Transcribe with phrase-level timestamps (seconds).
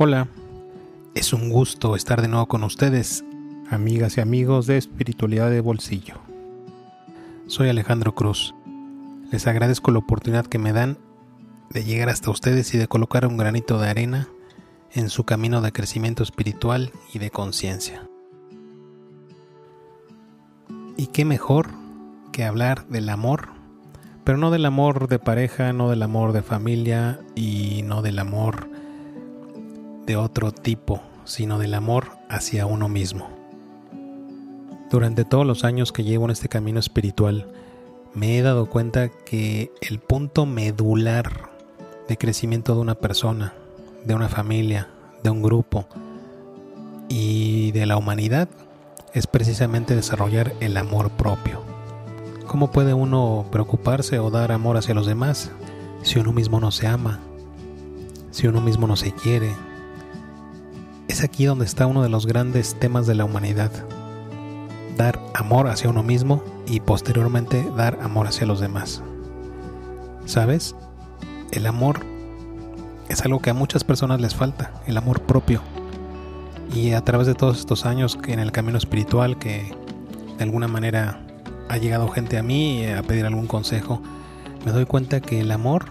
[0.00, 0.28] Hola,
[1.16, 3.24] es un gusto estar de nuevo con ustedes,
[3.68, 6.20] amigas y amigos de Espiritualidad de Bolsillo.
[7.48, 8.54] Soy Alejandro Cruz.
[9.32, 10.98] Les agradezco la oportunidad que me dan
[11.70, 14.28] de llegar hasta ustedes y de colocar un granito de arena
[14.92, 18.08] en su camino de crecimiento espiritual y de conciencia.
[20.96, 21.70] ¿Y qué mejor
[22.30, 23.48] que hablar del amor?
[24.22, 28.77] Pero no del amor de pareja, no del amor de familia y no del amor
[30.08, 33.28] de otro tipo, sino del amor hacia uno mismo.
[34.90, 37.46] Durante todos los años que llevo en este camino espiritual,
[38.14, 41.50] me he dado cuenta que el punto medular
[42.08, 43.52] de crecimiento de una persona,
[44.06, 44.88] de una familia,
[45.22, 45.86] de un grupo
[47.10, 48.48] y de la humanidad
[49.12, 51.62] es precisamente desarrollar el amor propio.
[52.46, 55.50] ¿Cómo puede uno preocuparse o dar amor hacia los demás
[56.02, 57.20] si uno mismo no se ama,
[58.30, 59.54] si uno mismo no se quiere,
[61.08, 63.72] es aquí donde está uno de los grandes temas de la humanidad.
[64.96, 69.02] Dar amor hacia uno mismo y posteriormente dar amor hacia los demás.
[70.26, 70.76] ¿Sabes?
[71.50, 72.00] El amor
[73.08, 75.62] es algo que a muchas personas les falta, el amor propio.
[76.74, 79.74] Y a través de todos estos años que en el camino espiritual que
[80.36, 81.22] de alguna manera
[81.70, 84.02] ha llegado gente a mí a pedir algún consejo,
[84.66, 85.86] me doy cuenta que el amor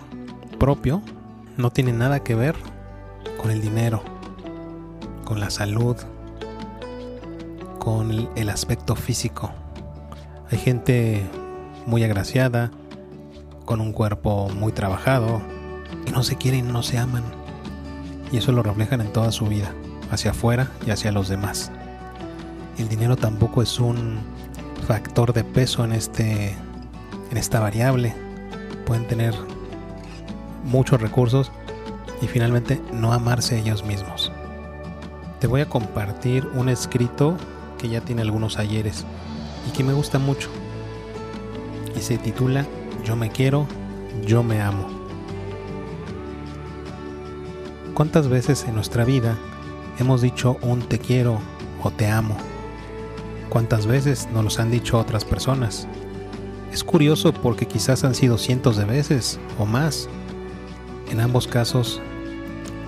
[0.60, 1.02] propio
[1.58, 2.56] no tiene nada que ver
[3.42, 4.04] con el dinero,
[5.28, 5.97] con la salud,
[7.80, 9.52] con el aspecto físico.
[10.50, 11.22] Hay gente
[11.86, 12.72] muy agraciada,
[13.66, 15.42] con un cuerpo muy trabajado,
[16.05, 17.25] y no se quieren, no se aman.
[18.31, 19.73] Y eso lo reflejan en toda su vida,
[20.11, 21.73] hacia afuera y hacia los demás.
[22.78, 24.20] El dinero tampoco es un
[24.88, 26.55] factor de peso en, este,
[27.31, 28.16] en esta variable.
[28.86, 29.36] Pueden tener
[30.64, 31.52] muchos recursos
[32.22, 34.27] y finalmente no amarse ellos mismos
[35.40, 37.38] te voy a compartir un escrito
[37.78, 39.06] que ya tiene algunos ayeres
[39.67, 40.50] y que me gusta mucho.
[41.95, 42.66] Y se titula
[43.04, 43.67] Yo me quiero,
[44.26, 44.88] yo me amo.
[47.94, 49.36] ¿Cuántas veces en nuestra vida
[50.00, 51.40] hemos dicho un te quiero
[51.84, 52.38] o te amo?
[53.50, 55.88] ¿Cuántas veces nos los han dicho otras personas?
[56.72, 60.10] Es curioso porque quizás han sido cientos de veces o más.
[61.10, 62.02] En ambos casos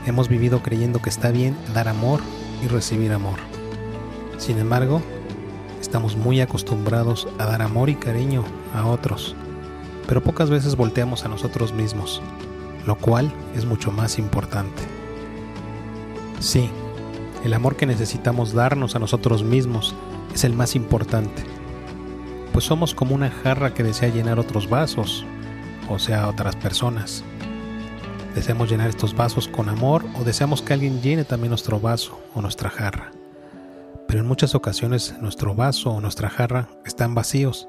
[0.05, 2.19] hemos vivido creyendo que está bien dar amor
[2.63, 3.39] y recibir amor.
[4.37, 5.01] Sin embargo,
[5.81, 8.43] estamos muy acostumbrados a dar amor y cariño
[8.73, 9.35] a otros,
[10.07, 12.21] pero pocas veces volteamos a nosotros mismos,
[12.85, 14.83] lo cual es mucho más importante.
[16.39, 16.69] Sí,
[17.43, 19.95] el amor que necesitamos darnos a nosotros mismos
[20.33, 21.43] es el más importante,
[22.51, 25.25] pues somos como una jarra que desea llenar otros vasos,
[25.89, 27.23] o sea, otras personas.
[28.39, 32.41] Deseamos llenar estos vasos con amor o deseamos que alguien llene también nuestro vaso o
[32.41, 33.11] nuestra jarra.
[34.07, 37.67] Pero en muchas ocasiones nuestro vaso o nuestra jarra están vacíos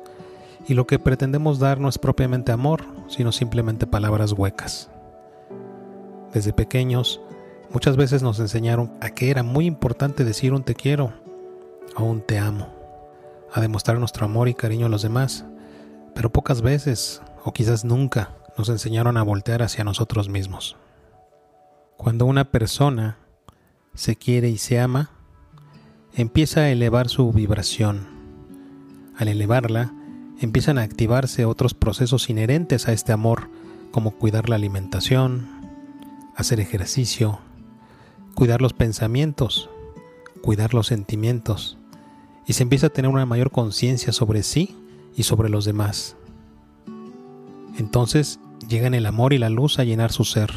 [0.69, 4.91] y lo que pretendemos dar no es propiamente amor, sino simplemente palabras huecas.
[6.33, 7.21] Desde pequeños,
[7.73, 11.13] muchas veces nos enseñaron a que era muy importante decir un te quiero
[11.97, 12.69] o un te amo,
[13.53, 15.45] a demostrar nuestro amor y cariño a los demás,
[16.15, 18.31] pero pocas veces, o quizás nunca,
[18.61, 20.77] nos enseñaron a voltear hacia nosotros mismos.
[21.97, 23.17] Cuando una persona
[23.95, 25.09] se quiere y se ama,
[26.15, 28.07] empieza a elevar su vibración.
[29.17, 29.95] Al elevarla,
[30.41, 33.49] empiezan a activarse otros procesos inherentes a este amor,
[33.93, 35.49] como cuidar la alimentación,
[36.37, 37.39] hacer ejercicio,
[38.35, 39.71] cuidar los pensamientos,
[40.43, 41.79] cuidar los sentimientos,
[42.47, 44.77] y se empieza a tener una mayor conciencia sobre sí
[45.17, 46.17] y sobre los demás.
[47.79, 48.39] Entonces
[48.69, 50.51] llegan el amor y la luz a llenar su ser.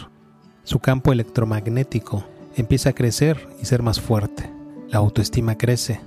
[0.63, 2.25] Su campo electromagnético
[2.55, 4.49] empieza a crecer y ser más fuerte.
[4.89, 6.01] La autoestima crece,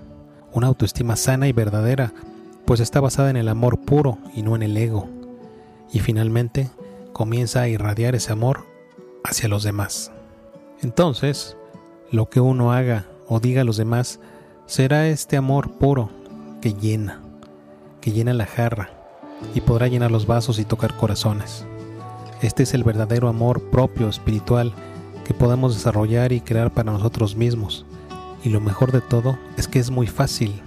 [0.52, 2.12] una autoestima sana y verdadera,
[2.64, 5.08] pues está basada en el amor puro y no en el ego.
[5.92, 6.70] Y finalmente
[7.12, 8.64] comienza a irradiar ese amor
[9.24, 10.12] hacia los demás.
[10.82, 11.56] Entonces,
[12.10, 14.20] lo que uno haga o diga a los demás
[14.66, 16.10] será este amor puro
[16.60, 17.20] que llena,
[18.00, 18.90] que llena la jarra
[19.54, 21.66] y podrá llenar los vasos y tocar corazones.
[22.42, 24.74] Este es el verdadero amor propio espiritual
[25.24, 27.86] que podemos desarrollar y crear para nosotros mismos.
[28.44, 30.60] Y lo mejor de todo es que es muy fácil.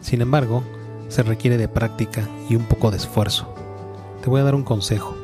[0.00, 0.62] Sin embargo,
[1.08, 3.54] se requiere de práctica y un poco de esfuerzo.
[4.22, 5.14] Te voy a dar un consejo.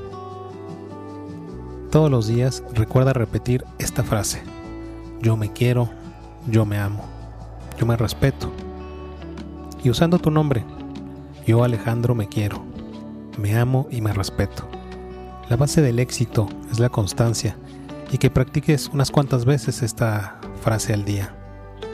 [1.91, 4.43] Todos los días recuerda repetir esta frase.
[5.23, 5.89] Yo me quiero,
[6.47, 7.05] yo me amo,
[7.81, 8.53] yo me respeto.
[9.83, 10.63] Y usando tu nombre,
[11.47, 12.63] yo Alejandro me quiero,
[13.39, 14.78] me amo y me respeto.
[15.49, 17.57] La base del éxito es la constancia
[18.13, 21.35] y que practiques unas cuantas veces esta frase al día.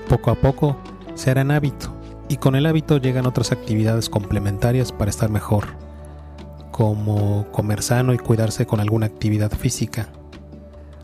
[0.08, 0.76] Poco a poco
[1.14, 1.94] se hará hábito
[2.28, 5.66] y con el hábito llegan otras actividades complementarias para estar mejor,
[6.72, 10.08] como comer sano y cuidarse con alguna actividad física.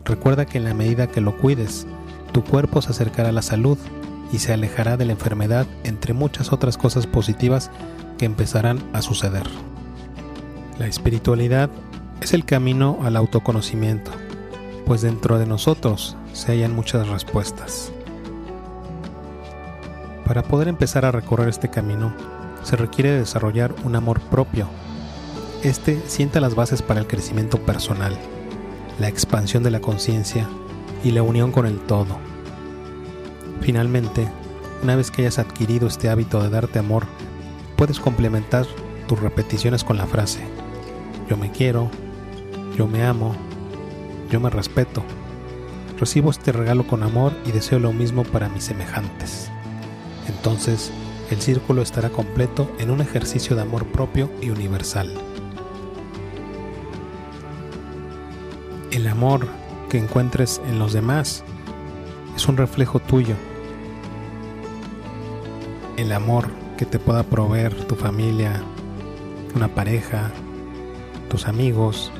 [0.03, 1.87] Recuerda que en la medida que lo cuides,
[2.33, 3.77] tu cuerpo se acercará a la salud
[4.33, 7.71] y se alejará de la enfermedad, entre muchas otras cosas positivas
[8.17, 9.47] que empezarán a suceder.
[10.79, 11.69] La espiritualidad
[12.21, 14.11] es el camino al autoconocimiento,
[14.85, 17.91] pues dentro de nosotros se hallan muchas respuestas.
[20.23, 22.13] Para poder empezar a recorrer este camino,
[22.61, 24.67] se requiere desarrollar un amor propio.
[25.63, 28.15] Este sienta las bases para el crecimiento personal,
[28.99, 30.47] la expansión de la conciencia
[31.03, 32.19] y la unión con el todo.
[33.61, 34.27] Finalmente,
[34.83, 37.05] una vez que hayas adquirido este hábito de darte amor,
[37.77, 38.67] puedes complementar
[39.07, 40.41] tus repeticiones con la frase,
[41.27, 41.89] yo me quiero,
[42.77, 43.35] yo me amo,
[44.29, 45.03] yo me respeto.
[45.99, 49.49] Recibo este regalo con amor y deseo lo mismo para mis semejantes.
[50.27, 50.91] Entonces,
[51.29, 55.13] el círculo estará completo en un ejercicio de amor propio y universal.
[58.91, 59.47] El amor
[59.89, 61.43] que encuentres en los demás
[62.35, 63.35] es un reflejo tuyo
[66.01, 66.47] el amor
[66.77, 68.63] que te pueda proveer tu familia,
[69.55, 70.31] una pareja,
[71.29, 72.11] tus amigos,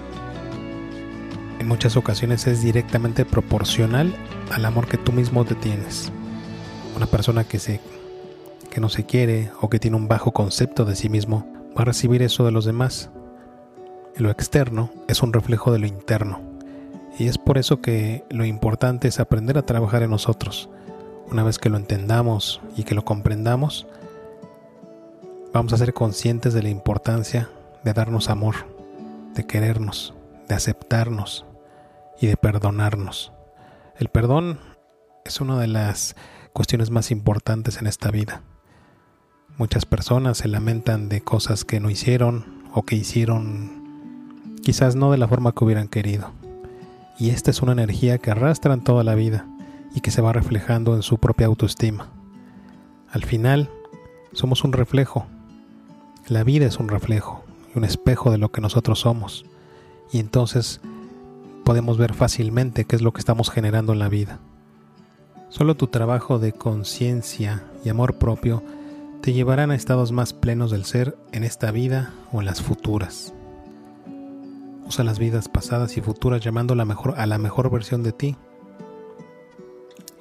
[1.61, 4.15] en muchas ocasiones es directamente proporcional
[4.51, 6.11] al amor que tú mismo te tienes.
[6.97, 7.79] Una persona que se
[8.71, 11.45] que no se quiere o que tiene un bajo concepto de sí mismo
[11.77, 13.11] va a recibir eso de los demás.
[14.15, 16.41] Lo externo es un reflejo de lo interno.
[17.19, 20.67] Y es por eso que lo importante es aprender a trabajar en nosotros,
[21.29, 23.85] una vez que lo entendamos y que lo comprendamos,
[25.53, 27.49] vamos a ser conscientes de la importancia
[27.83, 28.55] de darnos amor,
[29.35, 30.15] de querernos,
[30.47, 31.45] de aceptarnos
[32.21, 33.33] y de perdonarnos.
[33.97, 34.59] El perdón
[35.25, 36.15] es una de las
[36.53, 38.43] cuestiones más importantes en esta vida.
[39.57, 43.81] Muchas personas se lamentan de cosas que no hicieron o que hicieron
[44.61, 46.31] quizás no de la forma que hubieran querido.
[47.17, 49.47] Y esta es una energía que arrastran toda la vida
[49.93, 52.09] y que se va reflejando en su propia autoestima.
[53.11, 53.69] Al final,
[54.31, 55.25] somos un reflejo.
[56.27, 57.43] La vida es un reflejo
[57.73, 59.45] y un espejo de lo que nosotros somos.
[60.11, 60.81] Y entonces
[61.63, 64.39] podemos ver fácilmente qué es lo que estamos generando en la vida.
[65.49, 68.63] Solo tu trabajo de conciencia y amor propio
[69.21, 73.33] te llevarán a estados más plenos del ser en esta vida o en las futuras.
[74.87, 78.35] Usa las vidas pasadas y futuras llamando la mejor, a la mejor versión de ti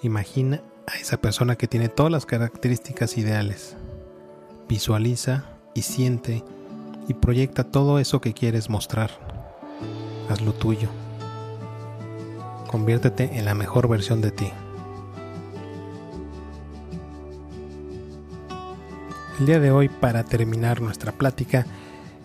[0.02, 3.76] Imagina a esa persona que tiene todas las características ideales.
[4.66, 5.44] Visualiza
[5.74, 6.42] y siente
[7.06, 9.10] y proyecta todo eso que quieres mostrar.
[10.30, 10.88] Hazlo tuyo.
[12.70, 14.52] Conviértete en la mejor versión de ti.
[19.40, 21.66] El día de hoy, para terminar nuestra plática,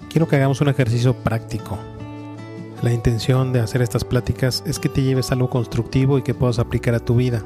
[0.09, 1.79] quiero que hagamos un ejercicio práctico
[2.85, 6.59] la intención de hacer estas pláticas es que te lleves algo constructivo y que puedas
[6.59, 7.43] aplicar a tu vida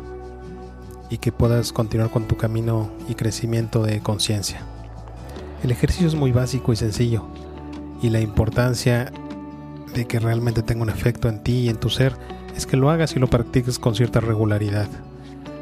[1.10, 4.62] y que puedas continuar con tu camino y crecimiento de conciencia.
[5.64, 7.26] El ejercicio es muy básico y sencillo
[8.02, 9.14] y la importancia
[9.94, 12.18] de que realmente tenga un efecto en ti y en tu ser
[12.60, 14.90] es que lo hagas y lo practiques con cierta regularidad.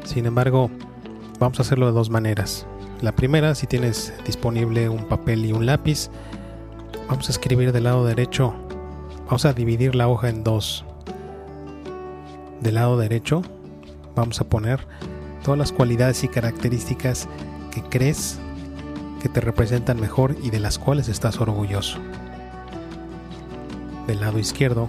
[0.02, 0.68] Sin embargo,
[1.38, 2.66] vamos a hacerlo de dos maneras.
[3.00, 6.10] La primera, si tienes disponible un papel y un lápiz,
[7.08, 8.52] vamos a escribir del lado derecho,
[9.26, 10.84] vamos a dividir la hoja en dos.
[12.60, 13.42] Del lado derecho
[14.16, 14.80] vamos a poner
[15.44, 17.28] todas las cualidades y características
[17.70, 18.40] que crees
[19.22, 22.00] que te representan mejor y de las cuales estás orgulloso.
[24.08, 24.88] Del lado izquierdo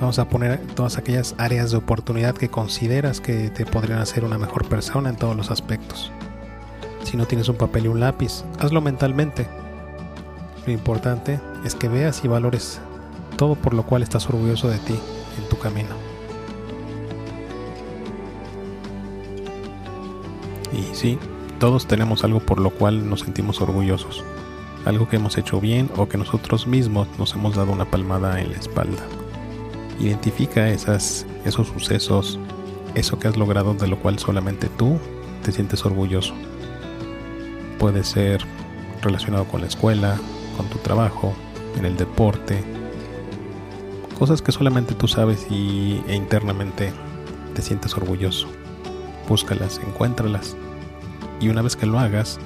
[0.00, 4.38] vamos a poner todas aquellas áreas de oportunidad que consideras que te podrían hacer una
[4.38, 6.10] mejor persona en todos los aspectos.
[7.04, 9.46] Si no tienes un papel y un lápiz, hazlo mentalmente.
[10.66, 12.80] Lo importante es que veas y valores
[13.36, 14.94] todo por lo cual estás orgulloso de ti
[15.38, 15.94] en tu camino.
[20.72, 21.18] Y sí,
[21.58, 24.24] todos tenemos algo por lo cual nos sentimos orgullosos,
[24.84, 28.52] algo que hemos hecho bien o que nosotros mismos nos hemos dado una palmada en
[28.52, 29.02] la espalda.
[30.00, 31.26] Identifica esos
[31.66, 32.38] sucesos,
[32.94, 34.98] eso que has logrado de lo cual solamente tú
[35.44, 36.34] te sientes orgulloso.
[37.78, 38.44] Puede ser
[39.02, 40.18] relacionado con la escuela,
[40.56, 41.34] con tu trabajo,
[41.76, 42.62] en el deporte,
[44.18, 46.92] cosas que solamente tú sabes y, e internamente
[47.54, 48.48] te sientes orgulloso
[49.30, 50.56] búscalas, encuéntralas.
[51.40, 52.38] Y una vez que lo hagas,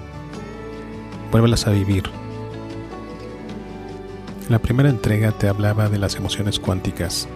[1.33, 2.05] vuélvelas a vivir.
[4.51, 7.27] la primera entrega te hablaba de las emociones cuánticas.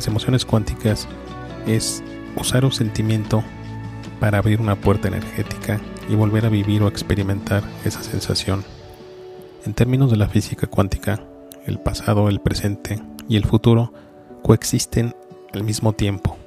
[0.00, 1.06] Las emociones cuánticas
[1.66, 2.02] es
[2.34, 3.44] usar un sentimiento
[4.18, 5.78] para abrir una puerta energética
[6.08, 8.64] y volver a vivir o experimentar esa sensación.
[9.66, 11.22] En términos de la física cuántica,
[11.66, 13.92] el pasado, el presente y el futuro
[14.42, 15.14] coexisten
[15.52, 16.38] al mismo tiempo.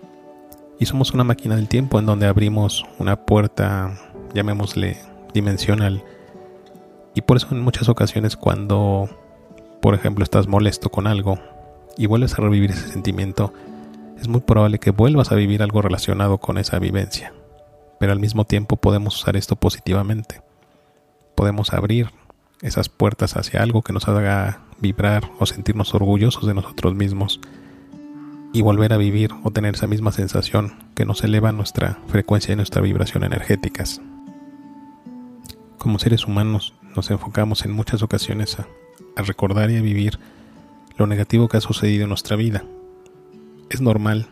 [0.79, 3.93] Y somos una máquina del tiempo en donde abrimos una puerta,
[4.33, 4.97] llamémosle
[5.31, 6.03] dimensional.
[7.13, 9.07] Y por eso en muchas ocasiones cuando,
[9.79, 11.37] por ejemplo, estás molesto con algo
[11.97, 13.53] y vuelves a revivir ese sentimiento,
[14.19, 17.33] es muy probable que vuelvas a vivir algo relacionado con esa vivencia.
[17.99, 20.41] Pero al mismo tiempo podemos usar esto positivamente.
[21.35, 22.09] Podemos abrir
[22.61, 27.39] esas puertas hacia algo que nos haga vibrar o sentirnos orgullosos de nosotros mismos
[28.53, 32.55] y volver a vivir o tener esa misma sensación que nos eleva nuestra frecuencia y
[32.55, 33.99] nuestra vibración energéticas.
[35.77, 38.67] Como seres humanos nos enfocamos en muchas ocasiones a,
[39.17, 40.19] a recordar y a vivir
[40.97, 42.63] lo negativo que ha sucedido en nuestra vida.
[43.69, 44.27] Es normal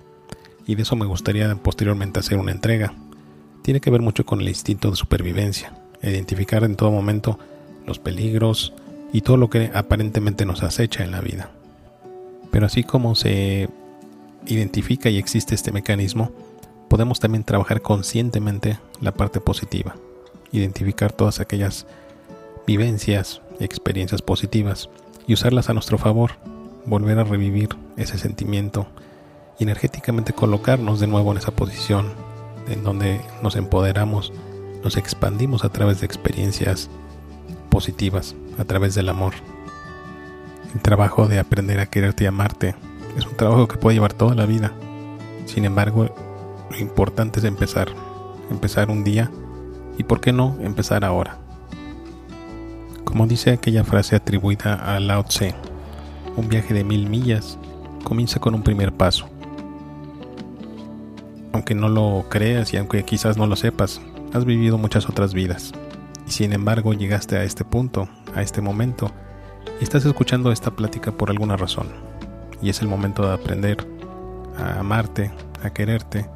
[0.66, 2.94] y de eso me gustaría posteriormente hacer una entrega.
[3.62, 7.40] Tiene que ver mucho con el instinto de supervivencia, identificar en todo momento
[7.86, 8.74] los peligros
[9.14, 11.52] y todo lo que aparentemente nos acecha en la vida.
[12.52, 13.70] Pero así como se
[14.46, 16.32] identifica y existe este mecanismo,
[16.90, 19.96] podemos también trabajar conscientemente la parte positiva,
[20.52, 21.88] identificar todas aquellas
[22.68, 24.90] vivencias, experiencias positivas
[25.28, 26.32] y usarlas a nuestro favor,
[26.86, 28.88] volver a revivir ese sentimiento
[29.60, 32.14] y energéticamente colocarnos de nuevo en esa posición
[32.68, 34.34] en donde nos empoderamos,
[34.84, 36.90] nos expandimos a través de experiencias
[37.70, 39.34] positivas, a través del amor.
[40.74, 42.76] El trabajo de aprender a quererte y amarte
[43.18, 44.72] es un trabajo que puede llevar toda la vida.
[45.46, 46.16] Sin embargo,
[46.70, 47.90] lo importante es empezar.
[48.50, 49.32] Empezar un día
[49.98, 51.38] y, ¿por qué no, empezar ahora?
[53.04, 55.56] Como dice aquella frase atribuida a Lao Tse,
[56.36, 57.58] un viaje de mil millas
[58.04, 59.28] comienza con un primer paso.
[61.54, 64.02] Aunque no lo creas y aunque quizás no lo sepas,
[64.34, 65.72] has vivido muchas otras vidas.
[66.28, 69.12] Y sin embargo llegaste a este punto, a este momento,
[69.80, 71.88] y estás escuchando esta plática por alguna razón
[72.62, 73.86] y es el momento de aprender
[74.58, 75.32] a amarte,
[75.64, 76.30] a quererte.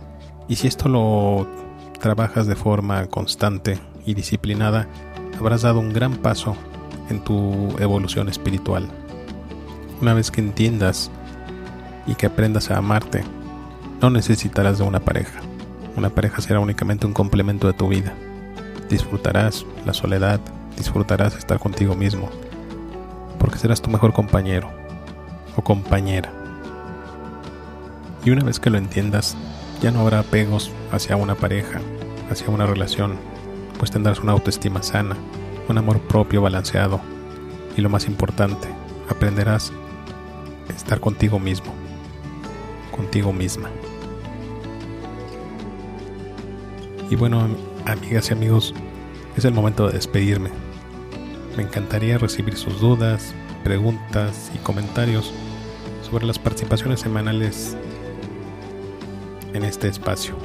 [0.48, 1.48] Y si esto lo
[2.00, 4.88] trabajas de forma constante y disciplinada,
[5.40, 6.56] habrás dado un gran paso
[7.10, 8.90] en tu evolución espiritual.
[10.02, 11.10] Una vez que entiendas
[12.06, 13.24] y que aprendas a amarte,
[14.02, 15.40] no necesitarás de una pareja.
[15.96, 18.14] Una pareja será únicamente un complemento de tu vida.
[18.90, 20.42] Disfrutarás la soledad,
[20.78, 22.30] disfrutarás estar contigo mismo,
[23.40, 24.70] porque serás tu mejor compañero
[25.56, 26.32] o compañera.
[28.26, 29.38] Y una vez que lo entiendas,
[29.82, 31.80] ya no habrá apegos hacia una pareja,
[32.30, 33.16] hacia una relación,
[33.80, 35.16] pues tendrás una autoestima sana,
[35.70, 37.00] un amor propio balanceado
[37.78, 38.68] y lo más importante,
[39.10, 39.72] aprenderás
[40.70, 41.74] estar contigo mismo,
[42.96, 43.70] contigo misma.
[47.10, 47.48] Y bueno,
[47.86, 48.74] amigas y amigos,
[49.38, 50.50] es el momento de despedirme.
[51.56, 55.32] Me encantaría recibir sus dudas, preguntas y comentarios
[56.10, 57.78] sobre las participaciones semanales
[59.54, 60.36] en este espacio.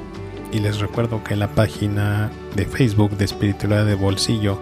[0.53, 4.61] Y les recuerdo que en la página de Facebook de Espiritualidad de Bolsillo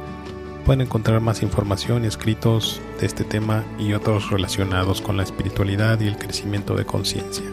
[0.69, 5.99] pueden encontrar más información y escritos de este tema y otros relacionados con la espiritualidad
[5.99, 7.47] y el crecimiento de conciencia.